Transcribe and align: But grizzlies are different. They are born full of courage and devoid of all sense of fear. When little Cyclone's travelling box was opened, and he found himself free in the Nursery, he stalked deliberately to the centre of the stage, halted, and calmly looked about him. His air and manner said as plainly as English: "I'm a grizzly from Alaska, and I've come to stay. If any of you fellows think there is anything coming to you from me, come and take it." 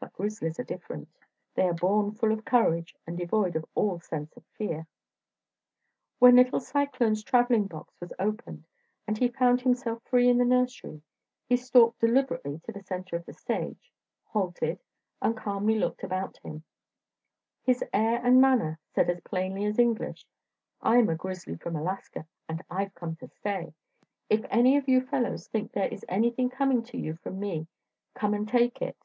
But 0.00 0.22
grizzlies 0.24 0.58
are 0.58 0.64
different. 0.64 1.08
They 1.54 1.62
are 1.68 1.72
born 1.74 2.10
full 2.10 2.32
of 2.32 2.44
courage 2.44 2.96
and 3.06 3.16
devoid 3.16 3.54
of 3.54 3.64
all 3.76 4.00
sense 4.00 4.36
of 4.36 4.44
fear. 4.46 4.88
When 6.18 6.34
little 6.34 6.58
Cyclone's 6.58 7.22
travelling 7.22 7.68
box 7.68 8.00
was 8.00 8.12
opened, 8.18 8.66
and 9.06 9.16
he 9.16 9.28
found 9.28 9.60
himself 9.60 10.02
free 10.02 10.28
in 10.28 10.38
the 10.38 10.44
Nursery, 10.44 11.02
he 11.48 11.56
stalked 11.56 12.00
deliberately 12.00 12.58
to 12.64 12.72
the 12.72 12.82
centre 12.82 13.14
of 13.14 13.26
the 13.26 13.32
stage, 13.32 13.92
halted, 14.24 14.80
and 15.22 15.36
calmly 15.36 15.78
looked 15.78 16.02
about 16.02 16.36
him. 16.38 16.64
His 17.62 17.84
air 17.92 18.20
and 18.24 18.40
manner 18.40 18.80
said 18.94 19.08
as 19.10 19.20
plainly 19.20 19.66
as 19.66 19.78
English: 19.78 20.26
"I'm 20.80 21.08
a 21.10 21.14
grizzly 21.14 21.54
from 21.56 21.76
Alaska, 21.76 22.26
and 22.48 22.60
I've 22.68 22.94
come 22.94 23.14
to 23.16 23.28
stay. 23.28 23.72
If 24.28 24.44
any 24.50 24.76
of 24.76 24.88
you 24.88 25.00
fellows 25.00 25.46
think 25.46 25.72
there 25.72 25.88
is 25.92 26.04
anything 26.08 26.50
coming 26.50 26.82
to 26.84 26.98
you 26.98 27.14
from 27.14 27.38
me, 27.38 27.68
come 28.14 28.34
and 28.34 28.48
take 28.48 28.82
it." 28.82 28.96